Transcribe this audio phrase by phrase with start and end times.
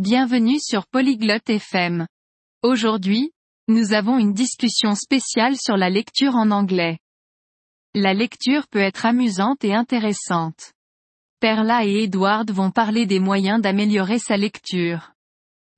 [0.00, 2.06] Bienvenue sur Polyglotte FM.
[2.62, 3.32] Aujourd'hui,
[3.66, 7.00] nous avons une discussion spéciale sur la lecture en anglais.
[7.96, 10.72] La lecture peut être amusante et intéressante.
[11.40, 15.14] Perla et Edward vont parler des moyens d'améliorer sa lecture.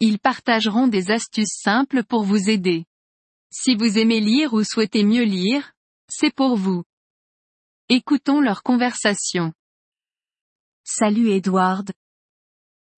[0.00, 2.84] Ils partageront des astuces simples pour vous aider.
[3.50, 5.72] Si vous aimez lire ou souhaitez mieux lire,
[6.10, 6.84] c'est pour vous.
[7.88, 9.54] Écoutons leur conversation.
[10.84, 11.90] Salut Edward.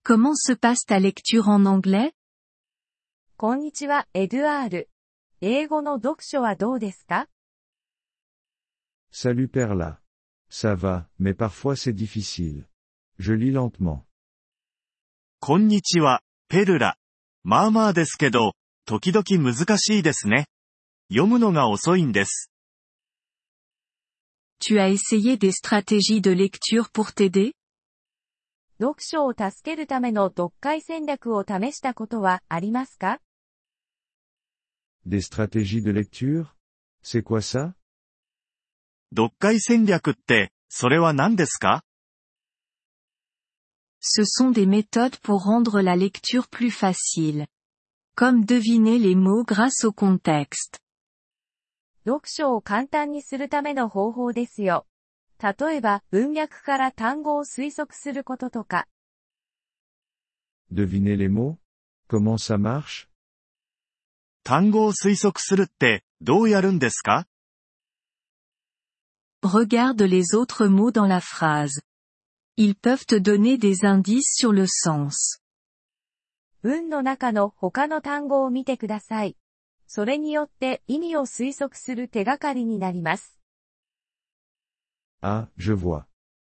[0.02, 2.12] Comment se passe ta lecture en anglais
[3.36, 4.90] こんにちは、エドワール。
[5.40, 7.28] 英語の読書はどうですか
[9.12, 10.00] Salut Perla.
[10.50, 12.64] Ça va, mais parfois c'est difficile.
[13.18, 14.02] Je lis lentement.
[15.40, 16.96] こんにちは、ペルラ。
[17.44, 18.54] まあまあですけど、
[18.86, 20.46] 時々難しいですね。
[21.10, 22.50] 読むのが遅いんです。
[24.60, 27.52] Tu as essayé des stratégies de lecture pour t'aider
[28.83, 33.21] 読書を助けるための読解戦略を試したことはありますか
[35.07, 36.47] Des stratégies de lecture
[37.01, 37.75] C'est quoi ça
[39.15, 41.85] 読解戦略って、それは何ですか
[44.01, 47.47] Ce sont des méthodes pour rendre la lecture plus facile.
[48.17, 50.81] Comme deviner les mots grâce au contexte.
[52.05, 54.85] 読書を簡単にするための方法ですよ。
[55.41, 58.87] 例えば、文脈から単語を推測することとか、
[60.71, 61.57] Devinez les mots
[62.09, 63.07] Comment ça marche
[64.43, 67.27] 単語を推測するって、どうやるんですか
[69.41, 71.81] Regarde les autres mots dans la phrase.
[72.57, 75.41] Ils peuvent te donner des indices sur le sens.
[76.61, 79.37] 文の中の他の単語を見てください。
[79.87, 83.32] それによって意味を推測する手がかりになります。
[85.25, 86.05] Ah, je vois.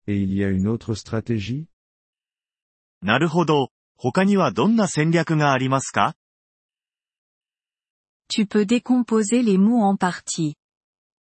[0.08, 1.68] Et il y a une autre stratégie
[3.04, 3.70] なるほど。
[3.96, 6.16] 他にはどんな戦略がありますか
[8.30, 10.56] Tu peux décomposer les mots en parties.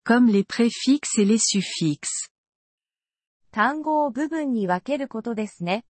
[0.04, 2.30] Comme les préfixes et les suffixes.
[3.50, 5.84] 単語を部分に分けることですね。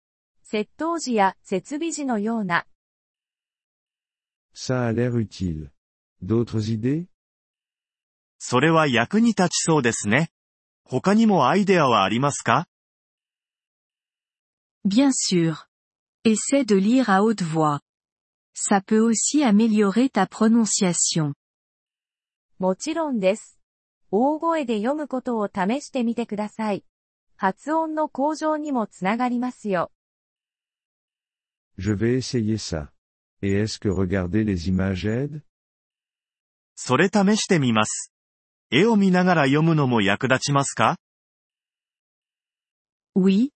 [0.43, 2.65] 接頭詞や設備詞のような、
[4.55, 5.71] Ça a l'air utile.
[6.25, 7.07] D'autres idées
[8.39, 10.31] それは役に立ちそうですね。
[10.93, 12.67] 他にもアイデアはありますか
[14.85, 15.69] Bien sûr.
[16.25, 17.79] Essaie de lire à haute voix.
[18.55, 21.35] Ça peut aussi améliorer ta prononciation.
[22.59, 23.61] もちろんです。
[24.11, 26.85] 大声で読むことを試してみてください。
[27.37, 29.93] 発音の向上にもつながりますよ。
[31.79, 32.89] Je vais essayer ça.
[33.43, 35.43] Et est-ce que regarder les images aide
[36.75, 38.13] それ試してみます。
[38.73, 40.97] 絵を見ながら読むのも役立ちますか
[43.17, 43.51] Oui.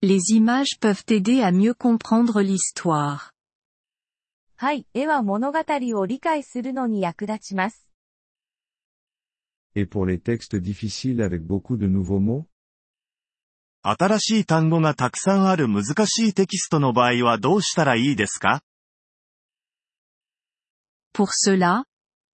[0.00, 3.32] Les images peuvent t'aider à mieux comprendre l'histoire.
[4.56, 5.58] はい、絵は物語
[5.98, 7.88] を理解するのに役立ちます。
[9.74, 12.46] Et pour les textes difficiles avec beaucoup de nouveaux mots
[13.82, 18.62] 新しい単語がたくさんある難しいテキストの場合はどうしたらいいですか
[21.12, 21.84] Pour cela,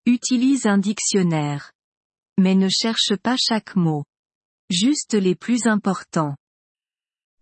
[0.07, 1.73] utilise un dictionnaire.
[2.40, 4.06] Mais ne cherche pas chaque mot.
[4.70, 6.36] Juste les plus importants.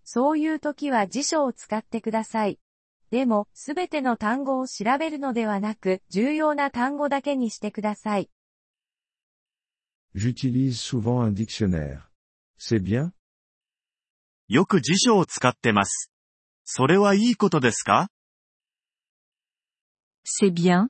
[0.04, 2.60] そういう時は辞書を使ってください。
[3.10, 8.30] でも、すべての単語を調べるのではなく、重要な単語だけにしてください。
[10.16, 12.10] J'utilise souvent un dictionnaire.
[12.60, 13.12] C'est bien
[14.48, 16.12] よく辞書を使ってます。
[16.66, 18.10] それはいいことですか
[20.26, 20.90] C'est bien.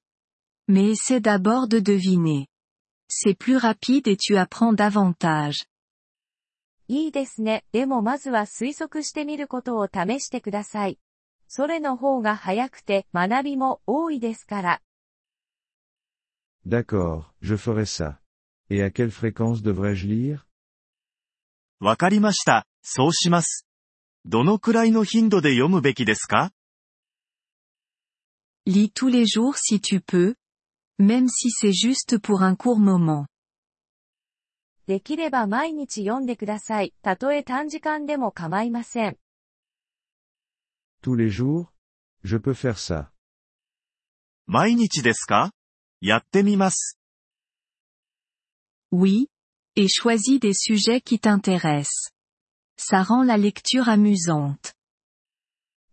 [0.68, 2.48] Mais essaie d'abord de deviner.
[3.10, 5.68] C'est plus rapide et tu apprends davantage.
[6.88, 7.64] いいですね。
[7.72, 11.00] でもまずは推測してみることを試してください。
[11.48, 14.82] それの方が早くて学びも多いですから。
[16.68, 18.20] D'accord, je ferai ça.
[18.70, 20.40] Et à quelle fréquence devrais-je lire
[21.80, 22.66] わかりました。
[22.82, 23.66] そうします。
[24.26, 26.52] どのくらいの頻度で読むべきですか
[28.66, 30.36] Lis tous les jours si tu peux.
[31.00, 33.26] Même si c'est juste pour un court moment.
[34.86, 36.94] できれば毎日読んでください。
[37.02, 39.18] たとえ短時間でも構いません。
[41.02, 41.68] Tous les jours
[42.24, 43.10] Je peux faire ça.
[44.46, 45.52] 毎日ですか
[46.02, 47.00] やってみます。
[48.92, 49.28] Oui.
[49.76, 52.12] Et choisis des sujets qui t'intéressent.
[52.78, 54.76] Ça rend la lecture amusante.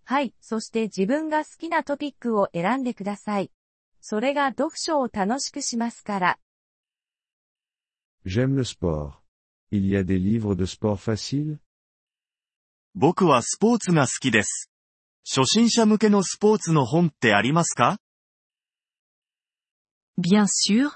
[0.05, 0.34] はい。
[0.40, 3.52] そして自分が好きなトピックを選んでください。
[4.07, 6.40] それが読書を楽しくしますから。
[8.24, 9.13] J'aime le sport.
[9.72, 11.57] Il y a des livres de sport faciles
[12.94, 14.69] 僕はスポーツが好きです。
[15.28, 17.98] 初心者向けのスポーツの本ってありますか
[20.19, 20.92] Bien sûr.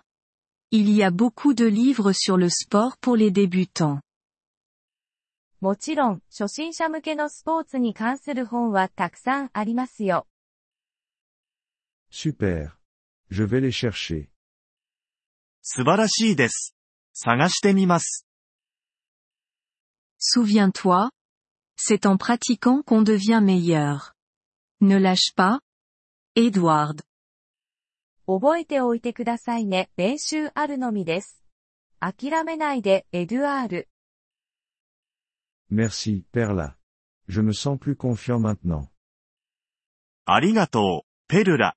[0.70, 4.02] Il y a beaucoup de livres sur le sport pour les débutants.
[5.62, 10.28] もちろん、初心者向けのスポーツに関する本はたくさんありますよ。
[12.12, 12.79] Super.
[13.31, 14.29] Je vais les chercher.
[15.63, 16.75] 素晴らしいです。
[17.15, 18.27] 探してみます。
[20.19, 21.11] Souviens-toi.
[21.77, 24.15] C'est en pratiquant qu'on devient meilleur.
[24.81, 25.61] Ne lâche pas.
[26.37, 27.03] Edward.
[28.27, 29.91] 覚えておいてくださいね。
[29.97, 31.43] 練習あるのみです。
[32.01, 33.89] 諦めないで、エドゥアール。
[35.71, 36.77] Merci, Perla.
[37.29, 38.89] Je me sens plus confiant maintenant.
[40.27, 41.77] ありがとう、ペルラ。